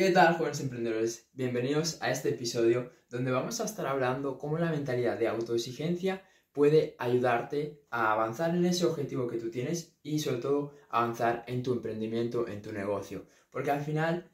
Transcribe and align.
¿Qué 0.00 0.12
tal, 0.12 0.38
jóvenes 0.38 0.60
emprendedores? 0.60 1.28
Bienvenidos 1.34 1.98
a 2.00 2.10
este 2.10 2.30
episodio 2.30 2.90
donde 3.10 3.32
vamos 3.32 3.60
a 3.60 3.66
estar 3.66 3.86
hablando 3.86 4.38
cómo 4.38 4.56
la 4.56 4.70
mentalidad 4.70 5.18
de 5.18 5.28
autoexigencia 5.28 6.22
puede 6.54 6.96
ayudarte 6.98 7.84
a 7.90 8.10
avanzar 8.10 8.56
en 8.56 8.64
ese 8.64 8.86
objetivo 8.86 9.28
que 9.28 9.36
tú 9.36 9.50
tienes 9.50 9.98
y 10.02 10.18
sobre 10.20 10.38
todo 10.38 10.72
avanzar 10.88 11.44
en 11.48 11.62
tu 11.62 11.74
emprendimiento, 11.74 12.48
en 12.48 12.62
tu 12.62 12.72
negocio. 12.72 13.26
Porque 13.50 13.72
al 13.72 13.82
final 13.82 14.32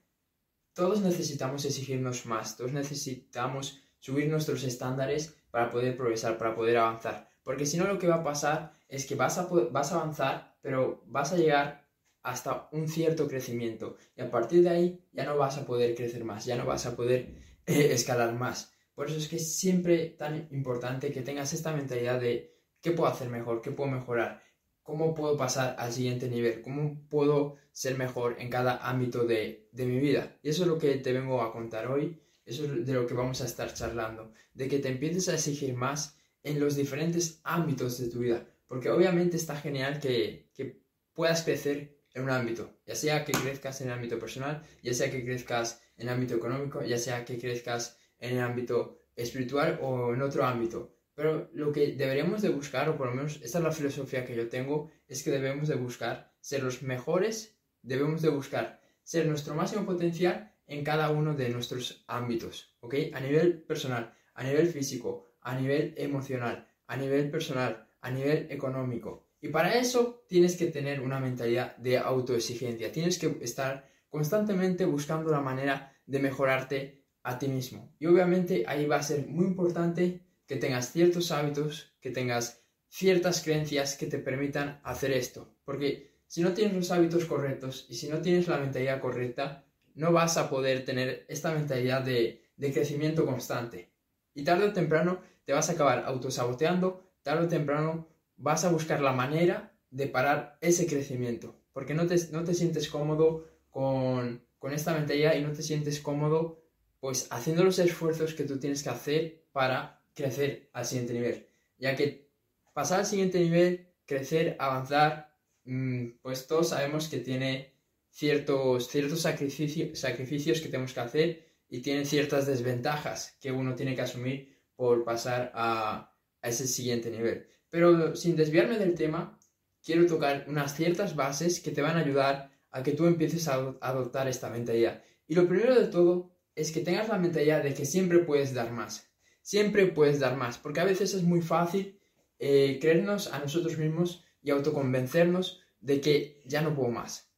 todos 0.73 1.01
necesitamos 1.01 1.65
exigirnos 1.65 2.27
más, 2.27 2.57
todos 2.57 2.71
necesitamos 2.73 3.83
subir 3.99 4.29
nuestros 4.29 4.63
estándares 4.63 5.35
para 5.51 5.69
poder 5.73 5.97
progresar, 5.97 6.39
para 6.39 6.55
poder 6.55 6.77
avanzar. 6.77 7.29
Porque 7.43 7.67
si 7.67 7.77
no 7.77 7.89
lo 7.89 7.99
que 7.99 8.07
va 8.07 8.15
a 8.15 8.23
pasar 8.23 8.71
es 8.87 9.05
que 9.05 9.17
vas 9.17 9.37
a, 9.37 9.49
vas 9.73 9.91
a 9.91 9.97
avanzar, 9.97 10.57
pero 10.61 11.03
vas 11.07 11.33
a 11.33 11.37
llegar 11.37 11.86
hasta 12.27 12.69
un 12.73 12.89
cierto 12.89 13.29
crecimiento 13.29 13.97
y 14.17 14.21
a 14.21 14.31
partir 14.31 14.65
de 14.65 14.71
ahí 14.71 15.01
ya 15.13 15.25
no 15.25 15.39
vas 15.39 15.59
a 15.59 15.65
poder 15.65 15.95
crecer 15.95 16.25
más, 16.25 16.45
ya 16.45 16.57
no 16.57 16.67
vas 16.67 16.85
a 16.85 16.97
poder 16.97 17.37
eh, 17.67 17.93
escalar 17.93 18.35
más. 18.35 18.73
Por 18.97 19.09
eso 19.09 19.19
es 19.19 19.29
que 19.29 19.37
es 19.37 19.57
siempre 19.57 20.09
tan 20.09 20.49
importante 20.51 21.13
que 21.13 21.23
tengas 21.23 21.53
esta 21.53 21.73
mentalidad 21.73 22.21
de 22.21 22.53
qué 22.81 22.91
puedo 22.91 23.09
hacer 23.09 23.29
mejor, 23.29 23.63
qué 23.63 23.71
puedo 23.71 23.91
mejorar, 23.91 24.43
cómo 24.83 25.15
puedo 25.15 25.37
pasar 25.37 25.77
al 25.79 25.93
siguiente 25.93 26.29
nivel, 26.29 26.63
cómo 26.63 27.07
puedo 27.09 27.59
ser 27.71 27.97
mejor 27.97 28.37
en 28.41 28.51
cada 28.51 28.79
ámbito 28.79 29.25
de, 29.25 29.69
de 29.71 29.87
mi 29.87 30.01
vida. 30.01 30.37
Y 30.43 30.49
eso 30.49 30.65
es 30.65 30.69
lo 30.69 30.79
que 30.79 30.97
te 30.97 31.13
vengo 31.13 31.43
a 31.43 31.53
contar 31.53 31.87
hoy, 31.87 32.21
eso 32.45 32.65
es 32.65 32.85
de 32.85 32.93
lo 32.93 33.07
que 33.07 33.15
vamos 33.15 33.41
a 33.41 33.47
estar 33.47 33.73
charlando, 33.73 34.33
de 34.53 34.67
que 34.67 34.81
te 34.81 34.89
empieces 34.89 35.29
a 35.29 35.35
exigir 35.35 35.75
más 35.75 36.19
en 36.43 36.59
los 36.59 36.75
diferentes 36.75 37.41
ámbitos 37.45 37.99
de 37.99 38.09
tu 38.09 38.19
vida, 38.19 38.45
porque 38.67 38.91
obviamente 38.91 39.37
está 39.37 39.55
genial 39.55 40.01
que, 40.01 40.51
que 40.55 40.83
puedas 41.13 41.43
crecer 41.43 41.96
en 42.17 42.23
un 42.23 42.31
ámbito, 42.31 42.81
ya 42.87 42.95
sea 42.95 43.25
que 43.27 43.33
crezcas 43.33 43.83
en 43.83 43.89
el 43.89 43.93
ámbito 43.93 44.19
personal, 44.19 44.63
ya 44.83 44.95
sea 44.95 45.11
que 45.11 45.23
crezcas 45.23 45.83
en 45.99 46.09
el 46.09 46.15
ámbito 46.15 46.35
económico, 46.35 46.83
ya 46.83 46.97
sea 46.97 47.27
que 47.27 47.39
crezcas 47.39 47.99
en 48.19 48.39
el 48.39 48.41
ámbito 48.41 49.03
espiritual 49.15 49.79
o 49.83 50.15
en 50.15 50.23
otro 50.23 50.45
ámbito. 50.45 50.97
Pero 51.15 51.51
lo 51.53 51.73
que 51.73 51.93
deberíamos 51.93 52.41
de 52.41 52.49
buscar, 52.49 52.89
o 52.89 52.97
por 52.97 53.09
lo 53.09 53.15
menos 53.15 53.39
esta 53.43 53.59
es 53.59 53.65
la 53.65 53.71
filosofía 53.71 54.25
que 54.25 54.35
yo 54.35 54.49
tengo, 54.49 54.91
es 55.07 55.23
que 55.23 55.31
debemos 55.31 55.69
de 55.69 55.75
buscar 55.75 56.33
ser 56.41 56.63
los 56.63 56.83
mejores, 56.83 57.59
debemos 57.83 58.23
de 58.23 58.31
buscar 58.31 58.81
ser 59.03 59.27
nuestro 59.27 59.55
máximo 59.55 59.85
potencial 59.85 60.55
en 60.67 60.85
cada 60.85 61.11
uno 61.11 61.35
de 61.35 61.51
nuestros 61.51 62.03
ámbitos, 62.09 62.75
¿ok? 62.81 62.95
A 63.13 63.21
nivel 63.21 63.63
personal, 63.63 64.15
a 64.33 64.43
nivel 64.43 64.69
físico, 64.69 65.27
a 65.43 65.55
nivel 65.55 65.93
emocional, 65.99 66.67
a 66.87 66.97
nivel 66.97 67.31
personal, 67.31 67.87
a 68.01 68.11
nivel 68.11 68.47
económico, 68.51 69.26
y 69.47 69.49
para 69.49 69.79
eso 69.79 70.25
tienes 70.27 70.57
que 70.57 70.67
tener 70.67 71.01
una 71.01 71.21
mentalidad 71.21 71.77
de 71.77 71.99
autoexigencia, 71.99 72.91
tienes 72.91 73.17
que 73.17 73.39
estar 73.43 73.89
constantemente 74.09 74.85
buscando 74.87 75.31
la 75.31 75.41
manera 75.41 75.97
de 76.05 76.19
mejorarte 76.19 77.05
a 77.23 77.39
ti 77.39 77.47
mismo. 77.47 77.95
Y 78.01 78.07
obviamente 78.07 78.65
ahí 78.67 78.87
va 78.87 78.97
a 78.97 79.05
ser 79.05 79.29
muy 79.29 79.47
importante 79.47 80.27
que 80.49 80.57
tengas 80.57 80.91
ciertos 80.91 81.31
hábitos, 81.31 81.95
que 82.01 82.11
tengas 82.11 82.65
ciertas 82.89 83.41
creencias 83.41 83.97
que 83.97 84.09
te 84.09 84.19
permitan 84.19 84.81
hacer 84.83 85.13
esto. 85.13 85.55
Porque 85.65 86.19
si 86.27 86.43
no 86.43 86.53
tienes 86.53 86.75
los 86.75 86.91
hábitos 86.91 87.25
correctos 87.27 87.87
y 87.89 87.95
si 87.95 88.09
no 88.09 88.21
tienes 88.21 88.49
la 88.49 88.59
mentalidad 88.59 89.01
correcta, 89.01 89.65
no 89.95 90.11
vas 90.11 90.39
a 90.39 90.51
poder 90.51 90.85
tener 90.85 91.25
esta 91.29 91.53
mentalidad 91.53 92.03
de, 92.03 92.51
de 92.57 92.73
crecimiento 92.73 93.25
constante. 93.25 93.93
Y 94.35 94.43
tarde 94.43 94.65
o 94.65 94.73
temprano 94.73 95.21
te 95.45 95.53
vas 95.53 95.69
a 95.69 95.75
acabar 95.75 96.03
autosaboteando, 96.05 97.13
tarde 97.23 97.45
o 97.45 97.49
temprano 97.49 98.09
vas 98.37 98.65
a 98.65 98.71
buscar 98.71 99.01
la 99.01 99.13
manera 99.13 99.73
de 99.91 100.07
parar 100.07 100.59
ese 100.61 100.87
crecimiento, 100.87 101.57
porque 101.73 101.95
no 101.95 102.07
te, 102.07 102.17
no 102.33 102.45
te 102.45 102.55
sientes 102.55 102.89
cómodo 102.89 103.47
con, 103.71 104.45
con 104.59 104.73
esta 104.73 104.93
mentalidad 104.95 105.37
y 105.37 105.43
no 105.43 105.53
te 105.53 105.63
sientes 105.63 106.01
cómodo 106.01 106.63
pues 107.01 107.29
haciendo 107.31 107.63
los 107.63 107.79
esfuerzos 107.79 108.35
que 108.35 108.45
tú 108.45 108.59
tienes 108.59 108.83
que 108.83 108.89
hacer 108.89 109.45
para 109.53 110.03
crecer 110.15 110.71
al 110.73 110.87
siguiente 110.87 111.13
nivel, 111.13 111.47
ya 111.79 111.95
que 111.95 112.31
pasar 112.73 113.01
al 113.01 113.07
siguiente 113.07 113.39
nivel, 113.39 113.89
crecer, 114.07 114.57
avanzar, 114.59 115.35
mm, 115.65 116.19
pues 116.23 116.47
todos 116.47 116.71
sabemos 116.71 117.09
que 117.09 117.19
tiene 117.19 117.75
ciertos, 118.11 118.89
ciertos 118.89 119.21
sacrificios, 119.23 119.99
sacrificios 119.99 120.61
que 120.61 120.69
tenemos 120.69 120.93
que 120.95 121.01
hacer 121.01 121.47
y 121.69 121.81
tiene 121.81 122.05
ciertas 122.05 122.47
desventajas 122.47 123.37
que 123.41 123.53
uno 123.53 123.75
tiene 123.75 123.95
que 123.95 124.03
asumir 124.03 124.59
por 124.75 125.05
pasar 125.05 125.53
a, 125.55 126.15
a 126.41 126.49
ese 126.49 126.67
siguiente 126.67 127.11
nivel. 127.11 127.47
Pero 127.77 128.17
sin 128.17 128.37
desviarme 128.37 128.79
del 128.79 128.95
tema, 128.95 129.39
quiero 129.85 130.07
tocar 130.07 130.47
unas 130.49 130.75
ciertas 130.75 131.15
bases 131.15 131.61
que 131.61 131.71
te 131.71 131.83
van 131.83 131.99
a 131.99 132.01
ayudar 132.01 132.51
a 132.71 132.83
que 132.83 132.93
tú 132.93 133.05
empieces 133.05 133.49
a 133.49 133.77
adoptar 133.83 134.29
esta 134.29 134.49
mentalidad. 134.49 135.05
Y 135.29 135.35
lo 135.35 135.47
primero 135.47 135.79
de 135.79 135.89
todo 135.89 136.35
es 136.55 136.73
que 136.73 136.81
tengas 136.81 137.09
la 137.09 137.19
mentalidad 137.19 137.63
de 137.63 137.75
que 137.75 137.85
siempre 137.85 138.21
puedes 138.21 138.55
dar 138.55 138.73
más. 138.73 139.11
Siempre 139.43 139.85
puedes 139.89 140.19
dar 140.19 140.39
más, 140.39 140.57
porque 140.57 140.81
a 140.81 140.87
veces 140.87 141.13
es 141.13 141.23
muy 141.23 141.43
fácil 141.43 142.01
eh, 142.39 142.79
creernos 142.81 143.31
a 143.31 143.41
nosotros 143.41 143.77
mismos 143.77 144.25
y 144.41 144.53
autoconvencernos 144.53 145.61
de 145.79 146.01
que 146.01 146.43
ya 146.47 146.63
no 146.63 146.75
puedo 146.75 146.89
más. 146.89 147.31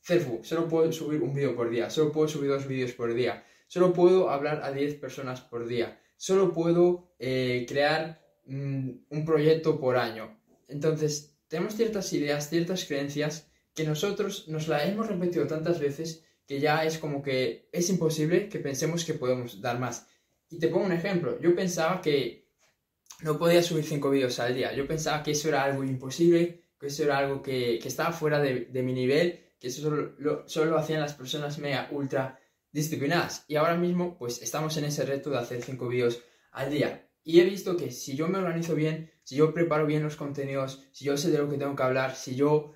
Solo 0.00 0.68
puedo 0.68 0.90
subir 0.90 1.20
un 1.20 1.34
vídeo 1.34 1.54
por 1.54 1.68
día, 1.68 1.90
solo 1.90 2.12
puedo 2.12 2.28
subir 2.28 2.48
dos 2.48 2.66
vídeos 2.66 2.92
por 2.92 3.12
día, 3.12 3.44
solo 3.66 3.92
puedo 3.92 4.30
hablar 4.30 4.62
a 4.64 4.72
10 4.72 4.94
personas 4.94 5.42
por 5.42 5.66
día, 5.66 6.00
solo 6.16 6.54
puedo 6.54 7.12
eh, 7.18 7.66
crear 7.68 8.21
un 8.46 9.24
proyecto 9.24 9.78
por 9.80 9.96
año. 9.96 10.38
Entonces, 10.68 11.36
tenemos 11.48 11.74
ciertas 11.74 12.12
ideas, 12.12 12.48
ciertas 12.48 12.84
creencias 12.84 13.46
que 13.74 13.84
nosotros 13.84 14.48
nos 14.48 14.68
las 14.68 14.88
hemos 14.88 15.06
repetido 15.06 15.46
tantas 15.46 15.80
veces 15.80 16.24
que 16.46 16.60
ya 16.60 16.84
es 16.84 16.98
como 16.98 17.22
que 17.22 17.68
es 17.72 17.88
imposible 17.88 18.48
que 18.48 18.58
pensemos 18.58 19.04
que 19.04 19.14
podemos 19.14 19.60
dar 19.60 19.78
más. 19.78 20.06
Y 20.50 20.58
te 20.58 20.68
pongo 20.68 20.86
un 20.86 20.92
ejemplo. 20.92 21.40
Yo 21.40 21.54
pensaba 21.54 22.00
que 22.00 22.48
no 23.22 23.38
podía 23.38 23.62
subir 23.62 23.84
cinco 23.84 24.10
vídeos 24.10 24.38
al 24.38 24.54
día. 24.54 24.74
Yo 24.74 24.86
pensaba 24.86 25.22
que 25.22 25.32
eso 25.32 25.48
era 25.48 25.62
algo 25.62 25.84
imposible, 25.84 26.64
que 26.78 26.86
eso 26.86 27.04
era 27.04 27.18
algo 27.18 27.42
que, 27.42 27.76
estaba 27.78 28.12
fuera 28.12 28.40
de, 28.40 28.82
mi 28.82 28.92
nivel, 28.92 29.40
que 29.58 29.68
eso 29.68 29.82
solo 29.82 30.14
lo, 30.18 30.48
solo 30.48 30.72
lo 30.72 30.78
hacían 30.78 31.00
las 31.00 31.14
personas 31.14 31.58
mega 31.58 31.88
ultra 31.92 32.38
disciplinadas. 32.72 33.44
Y 33.48 33.56
ahora 33.56 33.76
mismo, 33.76 34.18
pues 34.18 34.42
estamos 34.42 34.76
en 34.76 34.84
ese 34.84 35.04
reto 35.04 35.30
de 35.30 35.38
hacer 35.38 35.62
cinco 35.62 35.88
vídeos 35.88 36.22
al 36.50 36.70
día. 36.70 37.08
Y 37.24 37.40
he 37.40 37.44
visto 37.44 37.76
que 37.76 37.90
si 37.90 38.16
yo 38.16 38.28
me 38.28 38.38
organizo 38.38 38.74
bien, 38.74 39.10
si 39.22 39.36
yo 39.36 39.54
preparo 39.54 39.86
bien 39.86 40.02
los 40.02 40.16
contenidos, 40.16 40.88
si 40.92 41.04
yo 41.04 41.16
sé 41.16 41.30
de 41.30 41.38
lo 41.38 41.48
que 41.48 41.58
tengo 41.58 41.76
que 41.76 41.82
hablar, 41.82 42.16
si 42.16 42.34
yo 42.34 42.72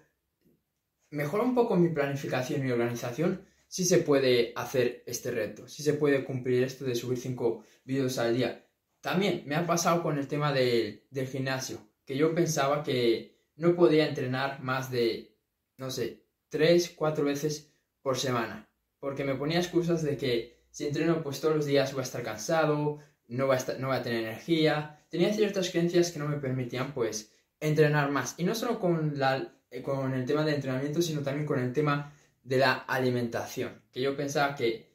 mejoro 1.10 1.44
un 1.44 1.54
poco 1.54 1.76
mi 1.76 1.88
planificación 1.88 2.66
y 2.66 2.70
organización, 2.70 3.44
sí 3.68 3.84
se 3.84 3.98
puede 3.98 4.52
hacer 4.54 5.02
este 5.06 5.30
reto, 5.30 5.66
sí 5.66 5.82
se 5.82 5.94
puede 5.94 6.24
cumplir 6.24 6.62
esto 6.62 6.84
de 6.84 6.94
subir 6.94 7.18
5 7.18 7.64
vídeos 7.84 8.18
al 8.18 8.36
día. 8.36 8.68
También 9.00 9.42
me 9.46 9.56
ha 9.56 9.66
pasado 9.66 10.02
con 10.02 10.18
el 10.18 10.28
tema 10.28 10.52
del 10.52 11.28
gimnasio, 11.30 11.78
que 12.04 12.16
yo 12.16 12.34
pensaba 12.34 12.82
que 12.82 13.36
no 13.56 13.74
podía 13.74 14.08
entrenar 14.08 14.62
más 14.62 14.90
de, 14.90 15.36
no 15.76 15.90
sé, 15.90 16.24
3, 16.50 16.94
4 16.96 17.24
veces 17.24 17.72
por 18.02 18.16
semana, 18.16 18.70
porque 19.00 19.24
me 19.24 19.34
ponía 19.34 19.58
excusas 19.58 20.02
de 20.02 20.16
que 20.16 20.64
si 20.70 20.86
entreno 20.86 21.22
pues 21.22 21.40
todos 21.40 21.56
los 21.56 21.66
días 21.66 21.92
voy 21.92 22.00
a 22.00 22.04
estar 22.04 22.22
cansado, 22.22 22.98
no 23.28 23.46
va, 23.46 23.56
a 23.56 23.78
no 23.78 23.92
a 23.92 24.02
tener 24.02 24.24
energía. 24.24 25.00
Tenía 25.08 25.32
ciertas 25.32 25.70
creencias 25.70 26.12
que 26.12 26.18
no 26.18 26.28
me 26.28 26.36
permitían, 26.36 26.92
pues, 26.92 27.32
entrenar 27.60 28.10
más. 28.10 28.34
Y 28.38 28.44
no 28.44 28.54
solo 28.54 28.78
con, 28.78 29.18
la, 29.18 29.52
eh, 29.70 29.82
con 29.82 30.14
el 30.14 30.24
tema 30.24 30.44
de 30.44 30.54
entrenamiento, 30.54 31.02
sino 31.02 31.22
también 31.22 31.46
con 31.46 31.58
el 31.58 31.72
tema 31.72 32.12
de 32.42 32.58
la 32.58 32.74
alimentación. 32.74 33.82
Que 33.90 34.00
yo 34.00 34.16
pensaba 34.16 34.54
que 34.54 34.86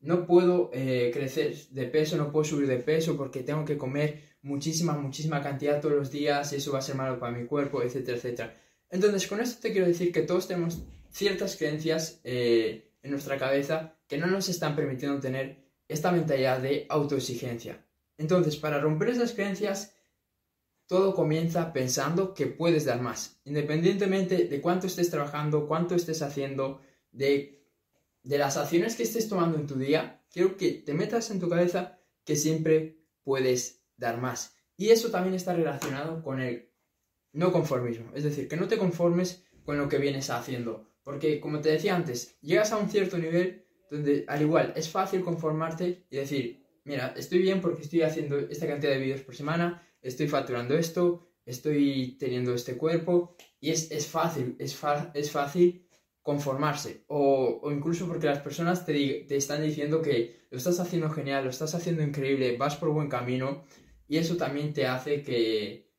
no 0.00 0.26
puedo 0.26 0.70
eh, 0.72 1.10
crecer 1.12 1.56
de 1.70 1.86
peso, 1.86 2.16
no 2.16 2.30
puedo 2.30 2.44
subir 2.44 2.68
de 2.68 2.78
peso 2.78 3.16
porque 3.16 3.42
tengo 3.42 3.64
que 3.64 3.76
comer 3.78 4.22
muchísima, 4.42 4.92
muchísima 4.92 5.42
cantidad 5.42 5.80
todos 5.80 5.96
los 5.96 6.10
días 6.10 6.52
y 6.52 6.56
eso 6.56 6.72
va 6.72 6.78
a 6.78 6.82
ser 6.82 6.94
malo 6.94 7.18
para 7.18 7.36
mi 7.36 7.46
cuerpo, 7.46 7.82
etcétera, 7.82 8.16
etcétera. 8.16 8.54
Entonces, 8.90 9.26
con 9.26 9.40
esto 9.40 9.60
te 9.60 9.72
quiero 9.72 9.86
decir 9.86 10.12
que 10.12 10.22
todos 10.22 10.46
tenemos 10.48 10.82
ciertas 11.10 11.56
creencias 11.56 12.20
eh, 12.24 12.92
en 13.02 13.10
nuestra 13.10 13.38
cabeza 13.38 13.96
que 14.06 14.18
no 14.18 14.26
nos 14.26 14.48
están 14.48 14.76
permitiendo 14.76 15.20
tener 15.20 15.67
esta 15.88 16.12
mentalidad 16.12 16.60
de 16.60 16.86
autoexigencia. 16.88 17.84
Entonces, 18.18 18.56
para 18.56 18.80
romper 18.80 19.10
esas 19.10 19.32
creencias, 19.32 19.94
todo 20.86 21.14
comienza 21.14 21.72
pensando 21.72 22.34
que 22.34 22.46
puedes 22.46 22.84
dar 22.84 23.00
más, 23.00 23.40
independientemente 23.44 24.44
de 24.44 24.60
cuánto 24.60 24.86
estés 24.86 25.10
trabajando, 25.10 25.66
cuánto 25.66 25.94
estés 25.94 26.22
haciendo, 26.22 26.80
de, 27.12 27.62
de 28.22 28.38
las 28.38 28.56
acciones 28.56 28.96
que 28.96 29.02
estés 29.02 29.28
tomando 29.28 29.58
en 29.58 29.66
tu 29.66 29.76
día, 29.76 30.22
quiero 30.30 30.56
que 30.56 30.72
te 30.72 30.94
metas 30.94 31.30
en 31.30 31.40
tu 31.40 31.48
cabeza 31.48 31.98
que 32.24 32.36
siempre 32.36 32.98
puedes 33.22 33.82
dar 33.96 34.18
más. 34.18 34.56
Y 34.76 34.90
eso 34.90 35.10
también 35.10 35.34
está 35.34 35.54
relacionado 35.54 36.22
con 36.22 36.40
el 36.40 36.70
no 37.32 37.52
conformismo, 37.52 38.10
es 38.14 38.24
decir, 38.24 38.48
que 38.48 38.56
no 38.56 38.68
te 38.68 38.78
conformes 38.78 39.44
con 39.64 39.76
lo 39.76 39.88
que 39.88 39.98
vienes 39.98 40.30
haciendo, 40.30 40.88
porque 41.02 41.40
como 41.40 41.60
te 41.60 41.70
decía 41.70 41.94
antes, 41.94 42.38
llegas 42.40 42.72
a 42.72 42.78
un 42.78 42.88
cierto 42.88 43.18
nivel 43.18 43.67
donde 43.90 44.24
al 44.28 44.42
igual 44.42 44.72
es 44.76 44.88
fácil 44.88 45.22
conformarte 45.22 46.06
y 46.10 46.16
decir, 46.16 46.64
mira, 46.84 47.14
estoy 47.16 47.40
bien 47.40 47.60
porque 47.60 47.82
estoy 47.82 48.02
haciendo 48.02 48.38
esta 48.38 48.66
cantidad 48.66 48.92
de 48.92 48.98
vídeos 48.98 49.22
por 49.22 49.34
semana, 49.34 49.86
estoy 50.02 50.28
facturando 50.28 50.76
esto, 50.76 51.28
estoy 51.44 52.16
teniendo 52.18 52.54
este 52.54 52.76
cuerpo 52.76 53.36
y 53.60 53.70
es, 53.70 54.06
fácil, 54.06 54.56
es, 54.58 54.78
es 55.14 55.30
fácil 55.30 55.88
conformarse 56.22 57.04
o, 57.06 57.70
incluso 57.72 58.06
porque 58.06 58.26
las 58.26 58.40
personas 58.40 58.84
te, 58.84 59.24
te, 59.26 59.36
están 59.36 59.62
diciendo 59.62 60.02
que 60.02 60.46
lo 60.50 60.58
estás 60.58 60.78
haciendo 60.78 61.08
genial, 61.08 61.44
lo 61.44 61.50
estás 61.50 61.74
haciendo 61.74 62.02
increíble, 62.02 62.56
vas 62.58 62.76
por 62.76 62.90
buen 62.90 63.08
camino 63.08 63.64
y 64.06 64.18
eso 64.18 64.36
también 64.36 64.74
te 64.74 64.86
hace 64.86 65.22
que, 65.22 65.90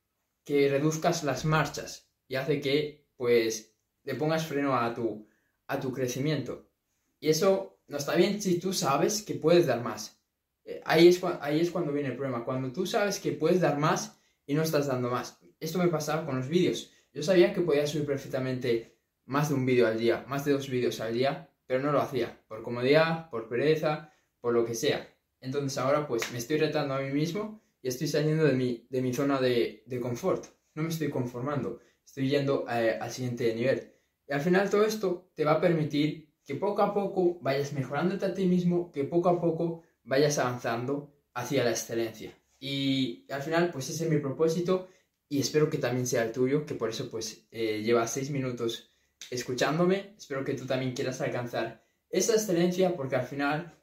que 0.44 0.68
reduzcas 0.68 1.24
las 1.24 1.44
marchas 1.44 2.12
y 2.28 2.36
hace 2.36 2.60
que 2.60 3.08
pues 3.16 3.76
le 4.04 4.14
pongas 4.14 4.46
freno 4.46 4.76
a 4.76 4.94
tu, 4.94 5.28
a 5.66 5.80
tu 5.80 5.92
crecimiento. 5.92 6.70
Y 7.18 7.28
eso 7.28 7.79
no 7.90 7.96
está 7.96 8.14
bien 8.14 8.40
si 8.40 8.60
tú 8.60 8.72
sabes 8.72 9.22
que 9.22 9.34
puedes 9.34 9.66
dar 9.66 9.82
más. 9.82 10.22
Eh, 10.64 10.80
ahí, 10.84 11.08
es, 11.08 11.20
ahí 11.40 11.58
es 11.58 11.72
cuando 11.72 11.92
viene 11.92 12.10
el 12.10 12.16
problema, 12.16 12.44
cuando 12.44 12.72
tú 12.72 12.86
sabes 12.86 13.18
que 13.18 13.32
puedes 13.32 13.60
dar 13.60 13.78
más 13.78 14.16
y 14.46 14.54
no 14.54 14.62
estás 14.62 14.86
dando 14.86 15.10
más. 15.10 15.40
Esto 15.58 15.78
me 15.78 15.88
pasaba 15.88 16.24
con 16.24 16.36
los 16.36 16.48
vídeos. 16.48 16.92
Yo 17.12 17.24
sabía 17.24 17.52
que 17.52 17.62
podía 17.62 17.88
subir 17.88 18.06
perfectamente 18.06 18.96
más 19.26 19.48
de 19.48 19.56
un 19.56 19.66
vídeo 19.66 19.88
al 19.88 19.98
día, 19.98 20.24
más 20.28 20.44
de 20.44 20.52
dos 20.52 20.70
vídeos 20.70 21.00
al 21.00 21.14
día, 21.14 21.50
pero 21.66 21.82
no 21.82 21.90
lo 21.90 22.00
hacía, 22.00 22.40
por 22.46 22.62
comodidad, 22.62 23.28
por 23.28 23.48
pereza, 23.48 24.12
por 24.40 24.54
lo 24.54 24.64
que 24.64 24.76
sea. 24.76 25.12
Entonces 25.40 25.76
ahora 25.76 26.06
pues 26.06 26.30
me 26.30 26.38
estoy 26.38 26.58
retando 26.58 26.94
a 26.94 27.00
mí 27.00 27.10
mismo 27.10 27.60
y 27.82 27.88
estoy 27.88 28.06
saliendo 28.06 28.44
de 28.44 28.52
mi, 28.52 28.86
de 28.88 29.02
mi 29.02 29.12
zona 29.12 29.40
de, 29.40 29.82
de 29.84 30.00
confort. 30.00 30.46
No 30.76 30.84
me 30.84 30.90
estoy 30.90 31.10
conformando, 31.10 31.80
estoy 32.04 32.28
yendo 32.28 32.66
eh, 32.70 32.98
al 33.00 33.10
siguiente 33.10 33.52
nivel. 33.52 33.92
Y 34.28 34.32
al 34.32 34.40
final 34.40 34.70
todo 34.70 34.84
esto 34.84 35.32
te 35.34 35.44
va 35.44 35.52
a 35.54 35.60
permitir 35.60 36.29
que 36.50 36.56
poco 36.56 36.82
a 36.82 36.92
poco 36.92 37.38
vayas 37.42 37.72
mejorándote 37.74 38.26
a 38.26 38.34
ti 38.34 38.44
mismo, 38.44 38.90
que 38.90 39.04
poco 39.04 39.28
a 39.28 39.40
poco 39.40 39.84
vayas 40.02 40.36
avanzando 40.36 41.14
hacia 41.32 41.62
la 41.62 41.70
excelencia. 41.70 42.36
Y 42.58 43.24
al 43.30 43.40
final 43.40 43.70
pues 43.70 43.88
ese 43.88 44.02
es 44.02 44.10
mi 44.10 44.18
propósito 44.18 44.88
y 45.28 45.38
espero 45.38 45.70
que 45.70 45.78
también 45.78 46.08
sea 46.08 46.24
el 46.24 46.32
tuyo, 46.32 46.66
que 46.66 46.74
por 46.74 46.90
eso 46.90 47.08
pues 47.08 47.46
eh, 47.52 47.82
lleva 47.84 48.08
seis 48.08 48.30
minutos 48.30 48.90
escuchándome. 49.30 50.16
Espero 50.18 50.44
que 50.44 50.54
tú 50.54 50.66
también 50.66 50.92
quieras 50.92 51.20
alcanzar 51.20 51.86
esa 52.08 52.32
excelencia 52.32 52.96
porque 52.96 53.14
al 53.14 53.28
final 53.28 53.78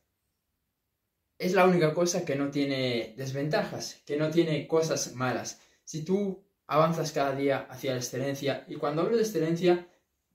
es 1.39 1.53
la 1.53 1.63
única 1.63 1.93
cosa 1.93 2.25
que 2.25 2.35
no 2.35 2.51
tiene 2.51 3.13
desventajas, 3.15 4.01
que 4.05 4.17
no 4.17 4.29
tiene 4.29 4.67
cosas 4.67 5.15
malas. 5.15 5.61
Si 5.85 6.03
tú 6.03 6.43
avanzas 6.65 7.13
cada 7.13 7.33
día 7.33 7.65
hacia 7.69 7.93
la 7.93 7.99
excelencia, 7.99 8.65
y 8.67 8.75
cuando 8.75 9.03
hablo 9.03 9.15
de 9.15 9.23
excelencia, 9.23 9.87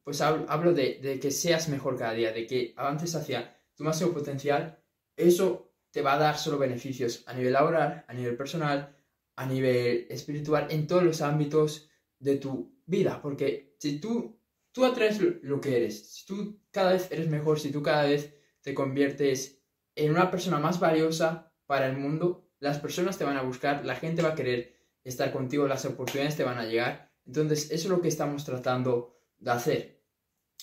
pues 0.04 0.20
hablo, 0.20 0.72
de, 0.72 1.18
que 1.20 1.30
seas 1.30 1.68
mejor 1.68 1.96
cada 1.96 2.14
día, 2.14 2.32
de 2.32 2.46
que 2.46 2.74
avances 2.76 3.14
hacia 3.14 3.56
tu 3.74 3.84
máximo 3.84 4.12
potencial, 4.12 4.82
eso 5.16 5.72
te 5.90 6.02
va 6.02 6.14
a 6.14 6.18
dar 6.18 6.38
solo 6.38 6.58
beneficios 6.58 7.24
a 7.26 7.34
nivel 7.34 7.52
laboral, 7.52 8.04
a 8.08 8.14
nivel 8.14 8.36
personal, 8.36 8.96
a 9.36 9.46
nivel 9.46 10.06
espiritual, 10.10 10.66
en 10.70 10.86
todos 10.86 11.04
los 11.04 11.20
ámbitos 11.20 11.90
de 12.18 12.36
tu 12.36 12.80
vida. 12.86 13.20
Porque 13.22 13.76
si 13.78 14.00
tú 14.00 14.42
tú 14.72 14.84
atraes 14.84 15.20
lo 15.42 15.60
que 15.60 15.76
eres. 15.76 16.14
Si 16.14 16.26
tú 16.26 16.60
cada 16.70 16.92
vez 16.92 17.08
eres 17.10 17.28
mejor, 17.28 17.60
si 17.60 17.70
tú 17.70 17.82
cada 17.82 18.04
vez 18.04 18.34
te 18.62 18.74
conviertes 18.74 19.62
en 19.94 20.10
una 20.10 20.30
persona 20.30 20.58
más 20.58 20.80
valiosa 20.80 21.52
para 21.66 21.86
el 21.86 21.96
mundo, 21.96 22.48
las 22.58 22.78
personas 22.78 23.18
te 23.18 23.24
van 23.24 23.36
a 23.36 23.42
buscar, 23.42 23.84
la 23.84 23.96
gente 23.96 24.22
va 24.22 24.30
a 24.30 24.34
querer 24.34 24.76
estar 25.04 25.32
contigo, 25.32 25.68
las 25.68 25.84
oportunidades 25.84 26.36
te 26.36 26.44
van 26.44 26.58
a 26.58 26.64
llegar. 26.64 27.12
Entonces, 27.26 27.70
eso 27.70 27.88
es 27.88 27.90
lo 27.90 28.00
que 28.00 28.08
estamos 28.08 28.44
tratando 28.44 29.14
de 29.42 29.50
hacer. 29.50 30.02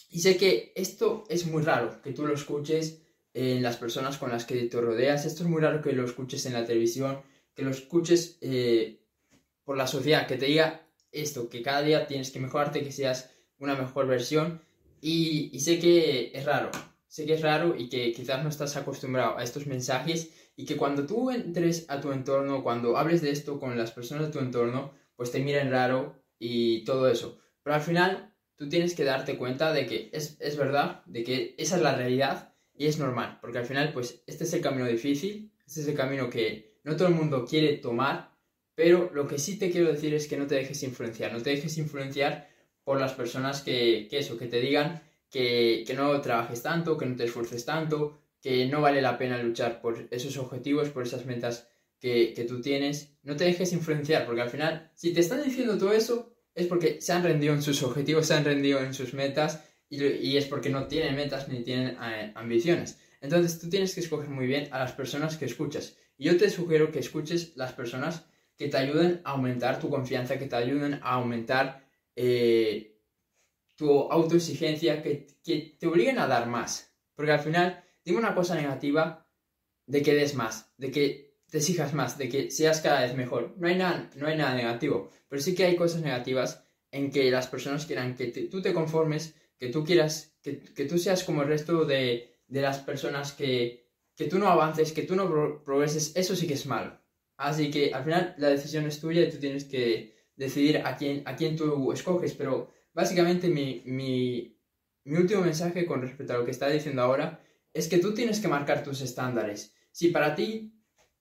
Y 0.10 0.20
sé 0.20 0.38
que 0.38 0.74
esto 0.76 1.26
es 1.30 1.46
muy 1.46 1.62
raro, 1.62 2.02
que 2.02 2.14
tú 2.14 2.26
lo 2.26 2.34
escuches 2.34 3.02
en 3.34 3.62
las 3.62 3.78
personas 3.78 4.18
con 4.18 4.32
las 4.32 4.46
que 4.46 4.64
te 4.64 4.82
rodeas. 4.82 5.26
Esto 5.26 5.44
es 5.44 5.50
muy 5.50 5.62
raro 5.62 5.82
que 5.82 5.94
lo 5.94 6.06
escuches 6.06 6.46
en 6.46 6.54
la 6.54 6.66
televisión, 6.66 7.22
que 7.54 7.64
lo 7.64 7.70
escuches 7.70 8.38
eh, 8.42 9.06
por 9.64 9.78
la 9.78 9.86
sociedad, 9.86 10.26
que 10.26 10.38
te 10.38 10.48
diga 10.48 10.88
esto, 11.12 11.50
que 11.50 11.62
cada 11.62 11.82
día 11.82 12.08
tienes 12.08 12.32
que 12.32 12.40
mejorarte, 12.40 12.84
que 12.84 12.92
seas 12.92 13.30
una 13.60 13.76
mejor 13.76 14.08
versión 14.08 14.62
y, 15.02 15.58
sé 15.60 15.80
que 15.80 16.32
es 16.34 16.46
raro, 16.46 16.72
sé 17.08 17.26
que 17.26 17.34
es 17.34 17.42
raro 17.42 17.76
y 17.78 17.90
que 17.90 18.12
quizás 18.12 18.44
no 18.44 18.50
estás 18.50 18.76
acostumbrado 18.78 19.38
a 19.38 19.44
estos 19.44 19.68
mensajes 19.68 20.32
y 20.56 20.66
que 20.66 20.78
cuando 20.78 21.06
tú 21.06 21.32
entres 21.32 21.86
a 21.90 22.02
tu 22.02 22.12
entorno, 22.12 22.64
cuando 22.64 22.98
hables 22.98 23.22
de 23.22 23.32
esto 23.32 23.60
con 23.60 23.78
las 23.78 23.92
personas 23.92 24.28
de 24.28 24.34
tu 24.34 24.40
entorno, 24.40 24.94
pues 25.16 25.32
te 25.32 25.40
miren 25.40 25.72
raro 25.72 26.22
y 26.38 26.84
todo 26.84 27.08
eso. 27.10 27.40
Pero 27.64 27.76
al 27.76 27.82
final 27.82 28.29
tú 28.60 28.68
tienes 28.68 28.94
que 28.94 29.06
darte 29.06 29.38
cuenta 29.38 29.72
de 29.72 29.86
que 29.86 30.10
es, 30.12 30.36
es 30.42 30.58
verdad, 30.58 31.02
de 31.06 31.24
que 31.24 31.56
esa 31.58 31.78
es 31.78 31.82
la 31.82 31.96
realidad 31.96 32.54
y 32.78 32.88
es 32.88 33.00
normal, 33.00 33.40
porque 33.40 33.58
al 33.58 33.66
final 33.66 33.94
pues 33.94 34.22
este 34.28 34.44
es 34.44 34.54
el 34.54 34.60
camino 34.60 34.86
difícil, 34.86 35.50
este 35.66 35.80
es 35.80 35.88
el 35.88 35.96
camino 35.96 36.30
que 36.30 36.76
no 36.84 36.98
todo 36.98 37.08
el 37.08 37.16
mundo 37.16 37.46
quiere 37.46 37.78
tomar, 37.78 38.36
pero 38.76 39.12
lo 39.14 39.28
que 39.28 39.40
sí 39.40 39.58
te 39.58 39.72
quiero 39.72 39.92
decir 39.92 40.14
es 40.14 40.28
que 40.28 40.36
no 40.36 40.46
te 40.46 40.56
dejes 40.56 40.84
influenciar, 40.84 41.32
no 41.32 41.42
te 41.42 41.52
dejes 41.52 41.78
influenciar 41.78 42.50
por 42.84 43.00
las 43.00 43.14
personas 43.14 43.62
que, 43.62 44.10
eso, 44.12 44.38
que 44.38 44.48
te 44.48 44.60
digan 44.60 45.04
que, 45.30 45.86
no 45.96 46.20
trabajes 46.20 46.62
tanto, 46.62 46.98
que 46.98 47.06
no 47.06 47.16
te 47.16 47.26
esfuerces 47.26 47.64
tanto, 47.64 48.20
que 48.42 48.66
no 48.66 48.82
vale 48.82 49.02
la 49.02 49.18
pena 49.18 49.42
luchar 49.42 49.80
por 49.80 50.08
esos 50.12 50.36
objetivos, 50.36 50.90
por 50.90 51.04
esas 51.04 51.26
metas 51.26 51.70
que, 52.02 52.46
tú 52.48 52.60
tienes. 52.62 53.16
No 53.24 53.38
te 53.38 53.46
dejes 53.46 53.72
influenciar, 53.72 54.26
porque 54.26 54.42
al 54.42 54.50
final, 54.50 54.92
si 54.96 55.14
te 55.14 55.22
están 55.22 55.44
diciendo 55.44 55.78
todo 55.78 55.94
eso, 55.94 56.36
es 56.56 56.68
porque 56.68 57.02
se 57.02 57.14
han 57.14 57.24
rendido 57.24 57.54
en 57.54 57.62
sus 57.62 57.82
objetivos, 57.84 58.28
se 58.28 58.34
han 58.34 58.46
rendido 58.46 58.80
en 58.80 58.94
sus 58.94 59.14
metas 59.14 59.64
y, 59.90 60.38
es 60.38 60.46
porque 60.46 60.70
no 60.70 60.88
tienen 60.88 61.16
metas 61.16 61.48
ni 61.48 61.64
tienen 61.64 61.98
eh, 62.02 62.32
ambiciones. 62.36 63.00
Entonces 63.22 63.60
tú 63.60 63.70
tienes 63.70 63.94
que 63.94 64.02
escoger 64.02 64.30
muy 64.30 64.48
bien 64.48 64.70
a 64.72 64.80
las 64.80 64.92
personas 64.94 65.38
que 65.38 65.46
escuchas. 65.46 65.98
Y 66.18 66.26
yo 66.26 66.38
te 66.38 66.50
sugiero 66.50 66.92
que 66.92 67.00
escuches 67.00 67.56
las 67.56 67.74
personas 67.74 68.26
que 68.56 68.68
te 68.68 68.78
ayuden 68.78 69.22
a 69.24 69.32
aumentar 69.32 69.80
tu 69.80 69.90
confianza, 69.90 70.38
que 70.38 70.46
te 70.46 70.56
ayuden 70.56 70.96
a 70.96 71.14
aumentar 71.14 71.88
eh, 72.16 73.00
tu 73.76 74.12
autoexigencia, 74.12 75.02
que, 75.02 75.28
te 75.80 75.88
obliguen 75.88 76.20
a 76.20 76.28
dar 76.28 76.48
más. 76.48 76.94
Porque 77.16 77.32
al 77.32 77.40
final, 77.40 77.84
dime 78.04 78.18
una 78.18 78.36
cosa 78.36 78.56
negativa 78.56 79.26
de 79.86 80.02
que 80.02 80.14
des 80.14 80.36
más, 80.36 80.74
de 80.78 80.92
que 80.92 81.29
te 81.50 81.58
exijas 81.58 81.94
más, 81.94 82.18
de 82.18 82.30
que 82.30 82.52
seas 82.52 82.82
cada 82.82 83.02
vez 83.02 83.16
mejor. 83.16 83.56
No 83.58 83.68
hay 83.68 83.76
nada, 83.76 84.10
no 84.16 84.28
hay 84.28 84.38
nada 84.38 84.56
negativo, 84.56 85.10
pero 85.28 85.42
sí 85.42 85.56
que 85.56 85.66
hay 85.66 85.76
cosas 85.76 86.02
negativas 86.02 86.64
en 86.92 87.12
que 87.12 87.30
las 87.32 87.48
personas 87.48 87.86
quieran 87.86 88.16
que 88.16 88.28
tú 88.28 88.62
te 88.62 88.74
conformes, 88.74 89.36
que 89.58 89.70
tú 89.70 89.84
quieras, 89.84 90.36
que, 90.42 90.54
tú 90.86 90.98
seas 90.98 91.24
como 91.24 91.42
el 91.44 91.48
resto 91.48 91.86
de, 91.86 92.36
las 92.48 92.80
personas 92.80 93.34
que, 93.34 93.88
que 94.16 94.26
tú 94.26 94.40
no 94.40 94.48
avances, 94.48 94.92
que 94.92 95.04
tú 95.04 95.16
no 95.16 95.64
progreses, 95.64 96.16
eso 96.16 96.36
sí 96.36 96.48
que 96.48 96.56
es 96.56 96.66
malo. 96.66 97.00
Así 97.38 97.72
que 97.72 97.94
al 97.94 98.04
final 98.04 98.36
la 98.38 98.50
decisión 98.50 98.86
es 98.86 99.00
tuya 99.00 99.22
y 99.22 99.30
tú 99.30 99.38
tienes 99.38 99.66
que 99.66 100.16
decidir 100.36 100.82
a 100.86 100.98
quién, 100.98 101.24
a 101.26 101.36
quién 101.36 101.56
tú 101.56 101.92
escoges, 101.92 102.34
pero 102.34 102.72
básicamente 102.94 103.50
mi, 103.50 103.82
mi, 103.86 104.58
mi 105.06 105.18
último 105.18 105.42
mensaje 105.42 105.86
con 105.86 106.02
respecto 106.02 106.34
a 106.34 106.38
lo 106.38 106.46
que 106.46 106.52
está 106.52 106.70
diciendo 106.70 107.02
ahora 107.02 107.42
es 107.74 107.88
que 107.88 108.00
tú 108.00 108.14
tienes 108.14 108.40
que 108.40 108.48
marcar 108.48 108.84
tus 108.84 109.02
estándares. 109.02 109.74
Si 109.92 110.10
para 110.10 110.36
ti 110.36 110.79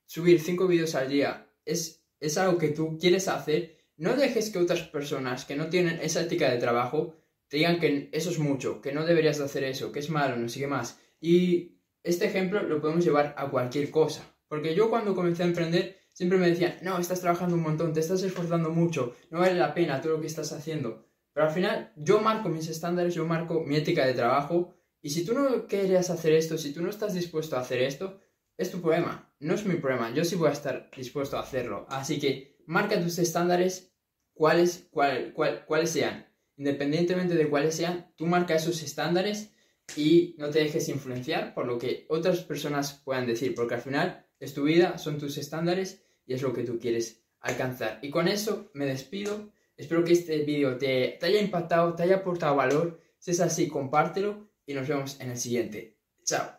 subir 0.08 0.40
cinco 0.40 0.66
vídeos 0.66 0.96
al 0.96 1.08
día 1.08 1.48
es, 1.64 2.04
es 2.18 2.36
algo 2.36 2.58
que 2.58 2.70
tú 2.70 2.98
quieres 2.98 3.28
hacer, 3.28 3.78
no 3.96 4.16
dejes 4.16 4.50
que 4.50 4.58
otras 4.58 4.82
personas 4.82 5.44
que 5.44 5.54
no 5.54 5.68
tienen 5.68 6.00
esa 6.02 6.22
ética 6.22 6.50
de 6.50 6.58
trabajo 6.58 7.14
te 7.46 7.58
digan 7.58 7.78
que 7.78 8.10
eso 8.12 8.30
es 8.30 8.40
mucho, 8.40 8.80
que 8.80 8.92
no 8.92 9.06
deberías 9.06 9.38
de 9.38 9.44
hacer 9.44 9.62
eso, 9.62 9.92
que 9.92 10.00
es 10.00 10.10
malo, 10.10 10.36
no 10.36 10.48
sigue 10.48 10.66
más. 10.66 10.98
Y 11.20 11.78
este 12.02 12.26
ejemplo 12.26 12.64
lo 12.64 12.80
podemos 12.80 13.04
llevar 13.04 13.36
a 13.38 13.48
cualquier 13.48 13.92
cosa. 13.92 14.34
Porque 14.48 14.74
yo 14.74 14.90
cuando 14.90 15.14
comencé 15.14 15.44
a 15.44 15.46
emprender 15.46 15.98
Siempre 16.18 16.36
me 16.36 16.48
decían, 16.48 16.78
no, 16.82 16.98
estás 16.98 17.20
trabajando 17.20 17.54
un 17.54 17.62
montón, 17.62 17.92
te 17.92 18.00
estás 18.00 18.24
esforzando 18.24 18.70
mucho, 18.70 19.14
no 19.30 19.38
vale 19.38 19.54
la 19.54 19.72
pena 19.72 20.00
todo 20.00 20.14
lo 20.14 20.20
que 20.20 20.26
estás 20.26 20.50
haciendo. 20.50 21.06
Pero 21.32 21.46
al 21.46 21.52
final 21.52 21.92
yo 21.94 22.20
marco 22.20 22.48
mis 22.48 22.68
estándares, 22.68 23.14
yo 23.14 23.24
marco 23.24 23.62
mi 23.62 23.76
ética 23.76 24.04
de 24.04 24.14
trabajo 24.14 24.74
y 25.00 25.10
si 25.10 25.24
tú 25.24 25.32
no 25.32 25.68
querías 25.68 26.10
hacer 26.10 26.32
esto, 26.32 26.58
si 26.58 26.72
tú 26.72 26.82
no 26.82 26.90
estás 26.90 27.14
dispuesto 27.14 27.54
a 27.54 27.60
hacer 27.60 27.82
esto, 27.82 28.18
es 28.58 28.72
tu 28.72 28.82
problema, 28.82 29.32
no 29.38 29.54
es 29.54 29.64
mi 29.64 29.76
problema, 29.76 30.12
yo 30.12 30.24
sí 30.24 30.34
voy 30.34 30.48
a 30.48 30.52
estar 30.52 30.90
dispuesto 30.94 31.36
a 31.36 31.40
hacerlo. 31.40 31.86
Así 31.88 32.18
que 32.18 32.56
marca 32.66 33.00
tus 33.00 33.18
estándares, 33.18 33.94
cuáles, 34.34 34.88
cuál, 34.90 35.32
cuáles 35.32 35.90
sean. 35.90 36.26
Independientemente 36.56 37.36
de 37.36 37.48
cuáles 37.48 37.76
sean, 37.76 38.12
tú 38.16 38.26
marca 38.26 38.56
esos 38.56 38.82
estándares 38.82 39.54
y 39.96 40.34
no 40.38 40.50
te 40.50 40.58
dejes 40.58 40.88
influenciar 40.88 41.54
por 41.54 41.66
lo 41.66 41.78
que 41.78 42.04
otras 42.08 42.40
personas 42.40 43.00
puedan 43.04 43.26
decir, 43.26 43.54
porque 43.54 43.76
al 43.76 43.80
final 43.80 44.26
es 44.40 44.54
tu 44.54 44.64
vida, 44.64 44.98
son 44.98 45.18
tus 45.18 45.38
estándares 45.38 46.04
y 46.26 46.34
es 46.34 46.42
lo 46.42 46.52
que 46.52 46.64
tú 46.64 46.80
quieres 46.80 47.22
alcanzar. 47.40 48.00
Y 48.02 48.10
con 48.10 48.26
eso 48.26 48.70
me 48.74 48.86
despido. 48.86 49.52
Espero 49.76 50.02
que 50.02 50.12
este 50.12 50.38
vídeo 50.38 50.76
te, 50.76 51.16
te 51.20 51.26
haya 51.26 51.40
impactado, 51.40 51.94
te 51.94 52.02
haya 52.02 52.16
aportado 52.16 52.56
valor. 52.56 53.00
Si 53.18 53.30
es 53.30 53.40
así, 53.40 53.68
compártelo 53.68 54.50
y 54.66 54.74
nos 54.74 54.88
vemos 54.88 55.20
en 55.20 55.30
el 55.30 55.38
siguiente. 55.38 55.96
Chao. 56.24 56.57